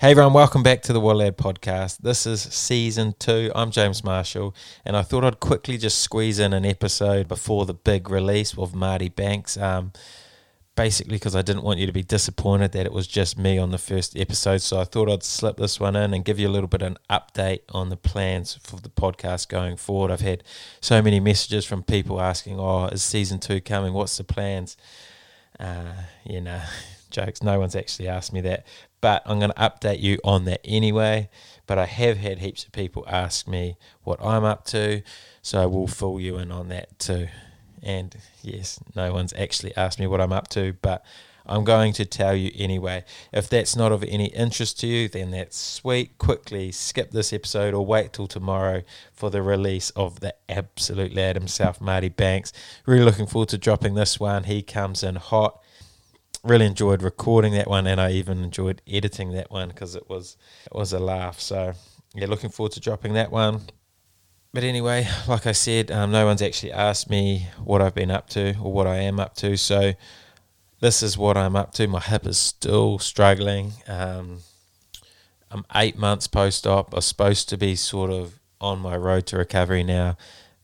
[0.00, 1.98] Hey everyone, welcome back to the Waterlad podcast.
[1.98, 3.52] This is season two.
[3.54, 7.74] I'm James Marshall, and I thought I'd quickly just squeeze in an episode before the
[7.74, 9.58] big release of Marty Banks.
[9.58, 9.92] Um,
[10.74, 13.72] basically, because I didn't want you to be disappointed that it was just me on
[13.72, 16.54] the first episode, so I thought I'd slip this one in and give you a
[16.54, 20.10] little bit of an update on the plans for the podcast going forward.
[20.10, 20.44] I've had
[20.80, 23.92] so many messages from people asking, "Oh, is season two coming?
[23.92, 24.78] What's the plans?"
[25.58, 25.92] Uh,
[26.24, 26.62] you know,
[27.10, 27.42] jokes.
[27.42, 28.66] No one's actually asked me that,
[29.00, 31.28] but I'm going to update you on that anyway.
[31.66, 35.02] But I have had heaps of people ask me what I'm up to,
[35.42, 37.28] so I will fill you in on that too.
[37.82, 41.04] And yes, no one's actually asked me what I'm up to, but
[41.46, 43.04] I'm going to tell you anyway.
[43.32, 46.16] If that's not of any interest to you, then that's sweet.
[46.18, 48.82] Quickly skip this episode or wait till tomorrow
[49.12, 52.52] for the release of the absolute lad himself, Marty Banks.
[52.86, 54.44] Really looking forward to dropping this one.
[54.44, 55.60] He comes in hot
[56.42, 60.36] really enjoyed recording that one, and I even enjoyed editing that one because it was
[60.66, 61.40] it was a laugh.
[61.40, 61.74] So
[62.14, 63.62] yeah, looking forward to dropping that one.
[64.52, 68.28] But anyway, like I said, um, no one's actually asked me what I've been up
[68.30, 69.56] to or what I am up to.
[69.56, 69.92] So
[70.80, 71.86] this is what I'm up to.
[71.86, 73.72] My hip is still struggling.
[73.86, 74.38] Um,
[75.50, 76.94] I'm eight months post op.
[76.94, 80.16] I'm supposed to be sort of on my road to recovery now,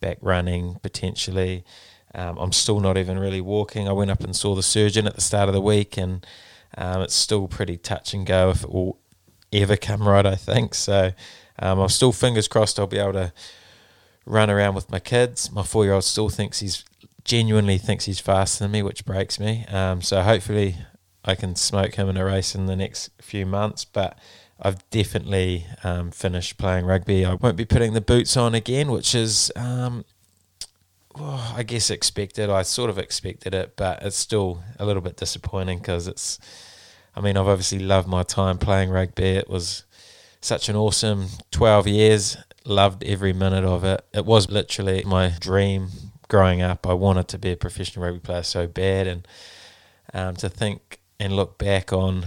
[0.00, 1.64] back running potentially.
[2.14, 3.88] Um, I'm still not even really walking.
[3.88, 6.26] I went up and saw the surgeon at the start of the week, and
[6.76, 8.98] um, it's still pretty touch and go if it will
[9.52, 10.26] ever come right.
[10.26, 11.12] I think so.
[11.58, 13.32] Um, I'm still fingers crossed I'll be able to
[14.24, 15.52] run around with my kids.
[15.52, 16.84] My four year old still thinks he's
[17.24, 19.66] genuinely thinks he's faster than me, which breaks me.
[19.68, 20.76] Um, so hopefully
[21.24, 23.84] I can smoke him in a race in the next few months.
[23.84, 24.18] But
[24.60, 27.24] I've definitely um, finished playing rugby.
[27.24, 30.04] I won't be putting the boots on again, which is um,
[31.20, 32.48] well, I guess expected.
[32.48, 36.38] I sort of expected it, but it's still a little bit disappointing because it's.
[37.14, 39.24] I mean, I've obviously loved my time playing rugby.
[39.24, 39.84] It was
[40.40, 42.36] such an awesome 12 years.
[42.64, 44.04] Loved every minute of it.
[44.14, 45.88] It was literally my dream
[46.28, 46.86] growing up.
[46.86, 49.28] I wanted to be a professional rugby player so bad, and
[50.14, 52.26] um, to think and look back on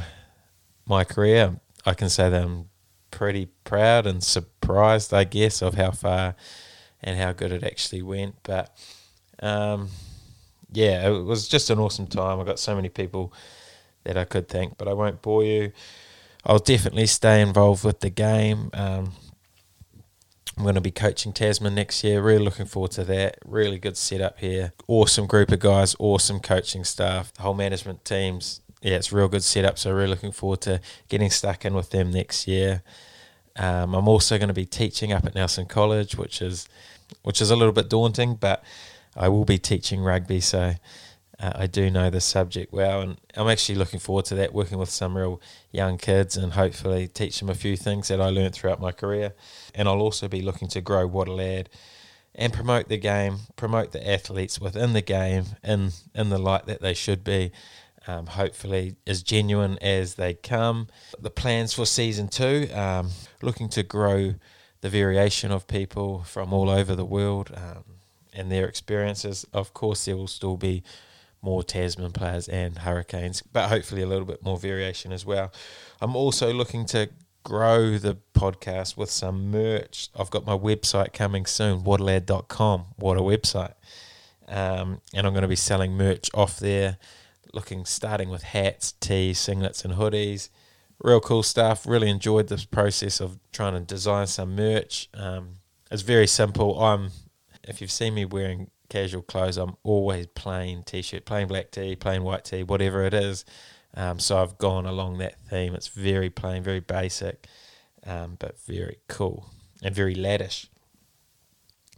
[0.85, 2.69] my career, I can say that I'm
[3.09, 6.35] pretty proud and surprised, I guess, of how far
[7.03, 8.35] and how good it actually went.
[8.43, 8.75] But
[9.41, 9.89] um,
[10.71, 12.39] yeah, it was just an awesome time.
[12.39, 13.33] I got so many people
[14.03, 15.71] that I could thank, but I won't bore you.
[16.45, 18.69] I'll definitely stay involved with the game.
[18.73, 19.13] Um,
[20.57, 22.21] I'm going to be coaching Tasman next year.
[22.21, 23.39] Really looking forward to that.
[23.45, 24.73] Really good setup here.
[24.87, 25.95] Awesome group of guys.
[25.99, 27.33] Awesome coaching staff.
[27.33, 28.61] The whole management teams.
[28.81, 29.79] Yeah, it's real good setup.
[29.79, 32.83] So really looking forward to getting stuck in with them next year.
[33.55, 36.67] Um, I'm also going to be teaching up at Nelson College, which is
[37.21, 38.63] which is a little bit daunting, but
[39.15, 40.73] I will be teaching rugby, so
[41.39, 44.53] uh, I do know the subject well, and I'm actually looking forward to that.
[44.53, 45.39] Working with some real
[45.71, 49.33] young kids and hopefully teach them a few things that I learned throughout my career,
[49.75, 51.69] and I'll also be looking to grow Lad
[52.35, 56.81] and promote the game, promote the athletes within the game in in the light that
[56.81, 57.51] they should be.
[58.05, 60.87] Um, hopefully as genuine as they come.
[61.17, 64.35] The plans for season two, um, looking to grow
[64.81, 67.85] the variation of people from all over the world um,
[68.33, 69.45] and their experiences.
[69.53, 70.83] Of course, there will still be
[71.41, 75.51] more Tasman players and Hurricanes, but hopefully a little bit more variation as well.
[76.01, 77.09] I'm also looking to
[77.43, 80.09] grow the podcast with some merch.
[80.17, 82.85] I've got my website coming soon, waterlad.com.
[82.95, 83.73] What a website.
[84.47, 86.97] Um, and I'm going to be selling merch off there,
[87.53, 90.49] looking starting with hats, tees, singlets, and hoodies
[91.03, 91.85] real cool stuff.
[91.85, 95.09] Really enjoyed this process of trying to design some merch.
[95.13, 95.55] Um,
[95.91, 96.81] it's very simple.
[96.81, 97.11] I'm,
[97.63, 102.23] if you've seen me wearing casual clothes, I'm always plain t-shirt, plain black tee, plain
[102.23, 103.45] white tee, whatever it is.
[103.95, 105.75] Um, so I've gone along that theme.
[105.75, 107.45] It's very plain, very basic,
[108.07, 109.49] um, but very cool
[109.83, 110.67] and very laddish.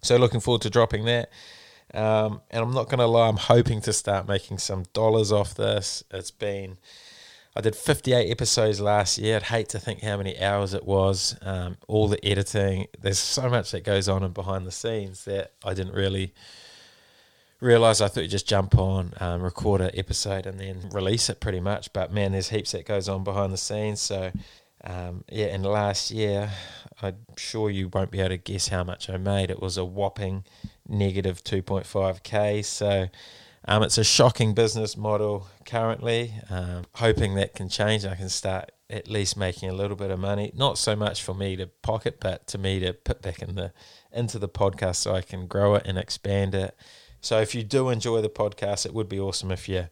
[0.02, 1.30] So looking forward to dropping that.
[1.96, 5.56] Um, and I'm not going to lie, I'm hoping to start making some dollars off
[5.56, 6.04] this.
[6.12, 6.78] It's been
[7.58, 9.38] I did 58 episodes last year.
[9.38, 11.38] I'd hate to think how many hours it was.
[11.42, 12.88] Um, all the editing.
[13.00, 16.34] There's so much that goes on and behind the scenes that I didn't really
[17.62, 18.02] realize.
[18.02, 21.62] I thought you just jump on, um, record an episode, and then release it pretty
[21.62, 21.94] much.
[21.94, 24.02] But man, there's heaps that goes on behind the scenes.
[24.02, 24.34] So
[24.84, 26.52] um, yeah, and last year,
[27.02, 29.50] I'm sure you won't be able to guess how much I made.
[29.50, 30.44] It was a whopping
[30.88, 32.64] negative 2.5k.
[32.64, 33.08] So
[33.68, 36.34] um, it's a shocking business model currently.
[36.50, 38.06] Um, hoping that can change.
[38.06, 40.52] I can start at least making a little bit of money.
[40.56, 43.74] Not so much for me to pocket, but to me to put back in the
[44.12, 46.78] into the podcast so I can grow it and expand it.
[47.20, 49.88] So if you do enjoy the podcast, it would be awesome if you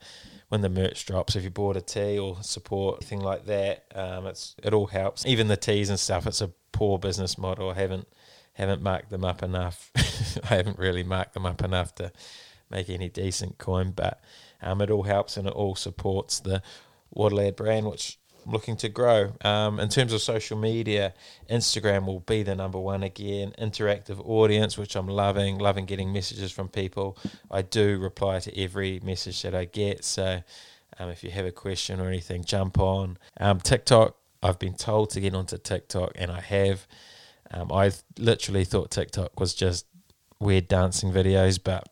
[0.49, 1.35] when the merch drops.
[1.35, 5.25] If you bought a tee or support anything like that, um, it's it all helps.
[5.25, 6.27] Even the tees and stuff.
[6.27, 7.71] It's a poor business model.
[7.71, 8.07] I haven't
[8.53, 9.91] haven't marked them up enough.
[10.49, 12.11] I haven't really marked them up enough to
[12.69, 14.21] make any decent coin, but
[14.61, 16.61] um, it all helps and it all supports the
[17.15, 19.33] Waterlad brand, which I'm looking to grow.
[19.41, 21.13] Um, in terms of social media,
[21.49, 23.53] Instagram will be the number one again.
[23.59, 27.17] Interactive audience, which I'm loving, loving getting messages from people.
[27.51, 30.03] I do reply to every message that I get.
[30.03, 30.41] So
[30.99, 33.17] um, if you have a question or anything, jump on.
[33.39, 36.87] Um, TikTok, I've been told to get onto TikTok, and I have.
[37.53, 39.85] Um, I literally thought TikTok was just
[40.39, 41.87] weird dancing videos, but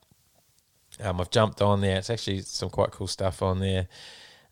[0.99, 1.97] um, I've jumped on there.
[1.97, 3.87] It's actually some quite cool stuff on there.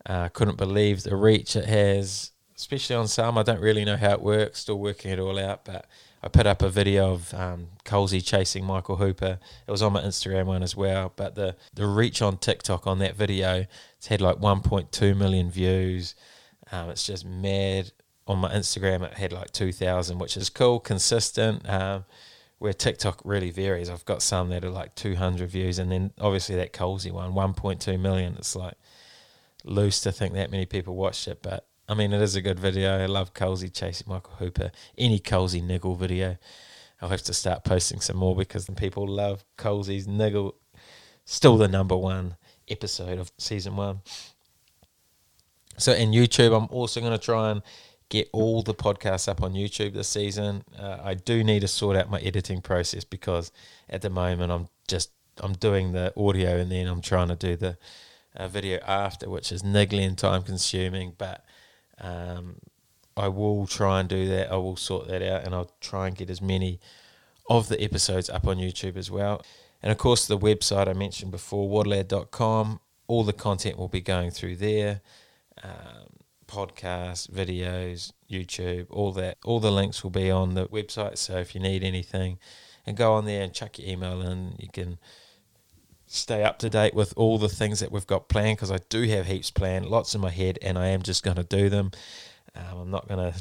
[0.06, 3.38] Uh, couldn't believe the reach it has, especially on some.
[3.38, 5.66] I don't really know how it works, still working it all out.
[5.66, 5.86] But
[6.24, 9.40] I put up a video of um, Colesy chasing Michael Hooper.
[9.68, 11.14] It was on my Instagram one as well.
[11.16, 13.66] But the, the reach on TikTok on that video,
[13.98, 16.16] it's had like 1.2 million views.
[16.72, 17.92] Um, it's just mad.
[18.30, 21.68] On my Instagram, it had like 2,000, which is cool, consistent.
[21.68, 22.06] Um,
[22.60, 23.90] where TikTok really varies.
[23.90, 28.00] I've got some that are like 200 views, and then obviously that Colesy one, 1.2
[28.00, 28.36] million.
[28.38, 28.76] It's like
[29.64, 32.60] loose to think that many people watched it, but I mean, it is a good
[32.60, 33.00] video.
[33.00, 34.72] I love Colesy chasing Michael Hooper.
[34.98, 36.38] Any Colesy niggle video.
[37.02, 40.56] I'll have to start posting some more because the people love Colesy's niggle.
[41.26, 42.36] Still the number one
[42.68, 44.02] episode of season one.
[45.78, 47.62] So in YouTube, I'm also going to try and
[48.10, 50.64] get all the podcasts up on YouTube this season.
[50.78, 53.52] Uh, I do need to sort out my editing process because
[53.90, 55.12] at the moment I'm just
[55.42, 57.78] I'm doing the audio and then I'm trying to do the
[58.36, 61.14] uh, video after, which is niggling time consuming.
[61.18, 61.46] But
[62.00, 62.56] um,
[63.16, 64.52] I will try and do that.
[64.52, 66.80] I will sort that out and I'll try and get as many
[67.50, 69.44] of the episodes up on YouTube as well.
[69.82, 74.32] And of course, the website I mentioned before, waterlad.com, all the content will be going
[74.32, 75.02] through there.
[75.64, 79.38] Um, podcasts, videos, YouTube, all that.
[79.46, 81.18] All the links will be on the website.
[81.18, 82.40] So if you need anything,
[82.86, 84.98] and go on there and chuck your email in, you can
[86.08, 89.04] stay up to date with all the things that we've got planned because I do
[89.04, 91.92] have heaps planned, lots in my head, and I am just going to do them.
[92.56, 93.40] Um, I'm not going to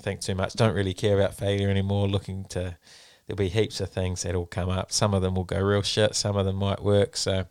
[0.00, 0.54] think too much.
[0.54, 2.08] Don't really care about failure anymore.
[2.08, 2.78] Looking to
[3.26, 4.92] there'll be heaps of things that'll come up.
[4.92, 6.14] Some of them will go real shit.
[6.14, 7.16] Some of them might work.
[7.16, 7.44] So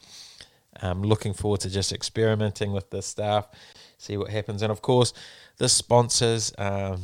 [0.82, 3.48] I'm looking forward to just experimenting with this stuff
[3.98, 4.62] see what happens.
[4.62, 5.14] And of course,
[5.58, 6.54] the sponsors.
[6.58, 7.02] Um,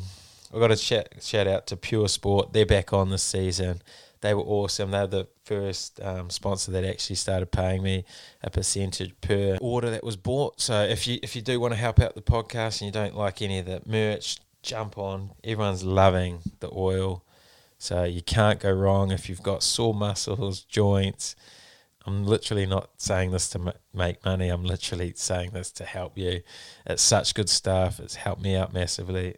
[0.54, 2.52] I've got to shout, shout out to Pure Sport.
[2.52, 3.82] They're back on this season.
[4.20, 4.92] They were awesome.
[4.92, 8.04] They're the first um, sponsor that actually started paying me
[8.44, 10.60] a percentage per order that was bought.
[10.60, 13.16] So if you if you do want to help out the podcast and you don't
[13.16, 15.32] like any of the merch, jump on.
[15.44, 17.24] Everyone's loving the oil,
[17.80, 21.36] so you can't go wrong if you've got sore muscles, joints
[22.06, 24.50] I'm literally not saying this to make money.
[24.50, 26.42] I'm literally saying this to help you.
[26.86, 28.00] It's such good stuff.
[28.00, 29.36] It's helped me out massively.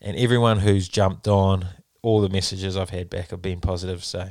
[0.00, 1.66] And everyone who's jumped on,
[2.02, 4.04] all the messages I've had back have been positive.
[4.04, 4.30] So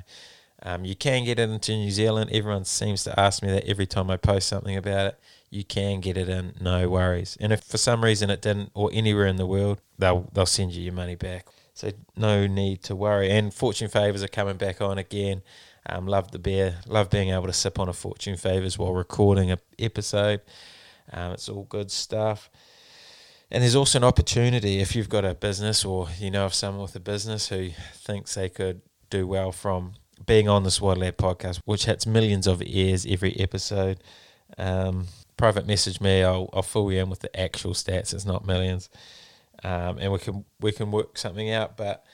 [0.63, 2.29] um, you can get it into New Zealand.
[2.33, 5.19] Everyone seems to ask me that every time I post something about it.
[5.50, 7.38] You can get it in, no worries.
[7.41, 10.71] And if for some reason it didn't, or anywhere in the world, they'll they'll send
[10.71, 11.47] you your money back.
[11.73, 13.29] So no need to worry.
[13.29, 15.41] And Fortune Favors are coming back on again.
[15.88, 16.80] Um, love the beer.
[16.88, 20.42] Love being able to sip on a Fortune Favors while recording a episode.
[21.12, 22.50] Um, it's all good stuff.
[23.50, 26.83] And there's also an opportunity if you've got a business or you know of someone
[26.83, 29.94] with a business who thinks they could do well from
[30.26, 34.02] being on the SWAT Lab podcast, which hits millions of ears every episode.
[34.57, 36.23] Um, private message me.
[36.23, 38.14] I'll, I'll fill you in with the actual stats.
[38.14, 38.90] It's not millions,
[39.64, 41.76] um, and we can we can work something out.
[41.76, 42.06] But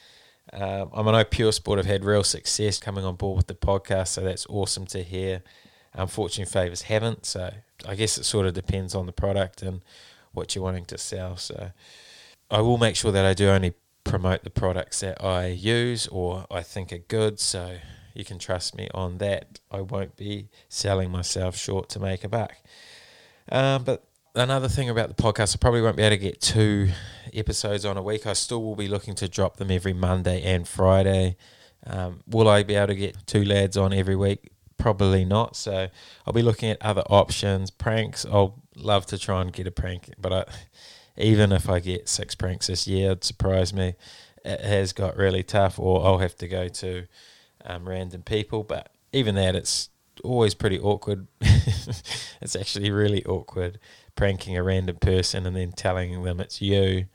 [0.53, 4.09] um, I know Pure Sport have had real success coming on board with the podcast,
[4.09, 5.43] so that's awesome to hear.
[6.07, 7.51] Fortune Favors haven't, so
[7.87, 9.83] I guess it sort of depends on the product and
[10.31, 11.37] what you're wanting to sell.
[11.37, 11.71] So
[12.51, 13.73] I will make sure that I do only
[14.03, 17.39] promote the products that I use or I think are good.
[17.39, 17.77] So
[18.13, 19.59] you can trust me on that.
[19.71, 22.53] I won't be selling myself short to make a buck.
[23.51, 24.06] Um, but
[24.37, 26.89] another thing about the podcast, I probably won't be able to get two
[27.33, 28.25] episodes on a week.
[28.27, 31.35] I still will be looking to drop them every Monday and Friday.
[31.85, 34.51] Um, will I be able to get two lads on every week?
[34.77, 35.55] Probably not.
[35.55, 35.89] So
[36.25, 37.71] I'll be looking at other options.
[37.71, 40.45] Pranks, I'll love to try and get a prank, but I,
[41.17, 43.95] even if I get six pranks this year, it'd surprise me.
[44.45, 47.07] It has got really tough, or I'll have to go to
[47.65, 48.63] um, random people.
[48.63, 49.89] But even that, it's
[50.23, 51.27] always pretty awkward.
[52.41, 53.79] it's actually really awkward
[54.15, 57.05] pranking a random person and then telling them it's you,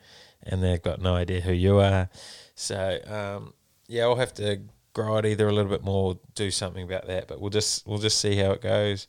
[0.42, 2.08] and they've got no idea who you are.
[2.54, 3.54] So um,
[3.88, 4.60] yeah, I'll have to
[4.94, 7.28] grow it either a little bit more, do something about that.
[7.28, 9.08] But we'll just we'll just see how it goes.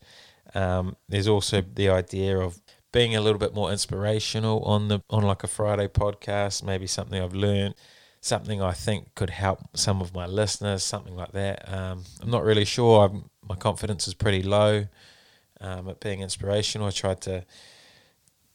[0.54, 5.24] Um, there's also the idea of being a little bit more inspirational on the on
[5.24, 7.76] like a Friday podcast, maybe something I've learned,
[8.22, 11.72] something I think could help some of my listeners, something like that.
[11.72, 13.06] Um, I'm not really sure.
[13.06, 14.86] I'm, my confidence is pretty low
[15.64, 16.88] um, at being inspirational.
[16.88, 17.46] I tried to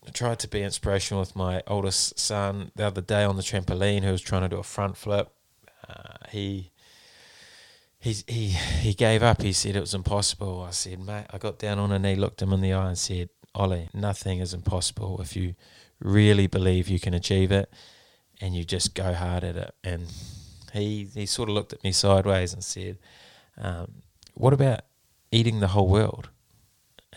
[0.07, 4.05] I tried to be inspirational with my oldest son the other day on the trampoline,
[4.05, 5.31] who was trying to do a front flip.
[5.89, 6.71] Uh, he
[7.99, 9.43] he he he gave up.
[9.43, 10.63] He said it was impossible.
[10.63, 12.99] I said, mate, I got down on a knee, looked him in the eye, and
[12.99, 15.55] said, Ollie, nothing is impossible if you
[16.01, 17.73] really believe you can achieve it,
[18.41, 19.75] and you just go hard at it.
[19.83, 20.07] And
[20.73, 22.99] he he sort of looked at me sideways and said,
[23.57, 24.03] um,
[24.35, 24.83] "What about
[25.33, 26.31] eating the whole world?"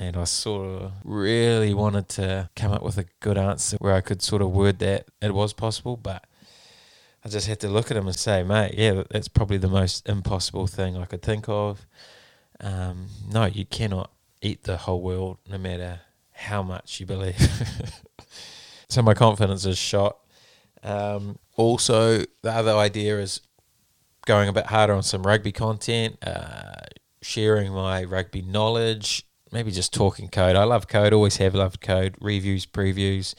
[0.01, 4.01] And I sort of really wanted to come up with a good answer where I
[4.01, 6.25] could sort of word that it was possible, but
[7.23, 10.09] I just had to look at him and say, mate, yeah, that's probably the most
[10.09, 11.85] impossible thing I could think of.
[12.59, 14.09] Um, no, you cannot
[14.41, 17.37] eat the whole world, no matter how much you believe.
[18.89, 20.17] so my confidence is shot.
[20.81, 23.39] Um, also, the other idea is
[24.25, 26.87] going a bit harder on some rugby content, uh,
[27.21, 30.55] sharing my rugby knowledge, maybe just talking code.
[30.55, 33.35] I love code, always have loved code, reviews, previews.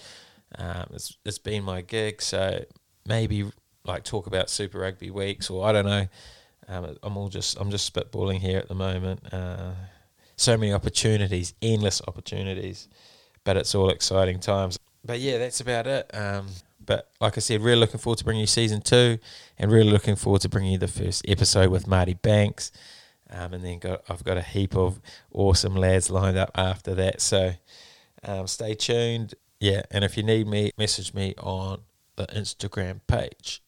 [0.58, 2.64] Um, it's, it's been my gig, so
[3.06, 3.50] maybe
[3.84, 6.06] like talk about Super Rugby weeks, or I don't know.
[6.68, 9.32] Um, I'm all just I'm just spitballing here at the moment.
[9.32, 9.72] Uh,
[10.36, 12.88] so many opportunities, endless opportunities,
[13.44, 14.78] but it's all exciting times.
[15.04, 16.10] But yeah, that's about it.
[16.14, 16.48] Um,
[16.84, 19.18] but like I said, really looking forward to bringing you season two,
[19.58, 22.70] and really looking forward to bringing you the first episode with Marty Banks.
[23.32, 25.00] Um, and then got, I've got a heap of
[25.32, 27.20] awesome lads lined up after that.
[27.20, 27.54] So
[28.22, 29.34] um, stay tuned.
[29.58, 31.80] Yeah, and if you need me, message me on
[32.16, 33.62] the Instagram page.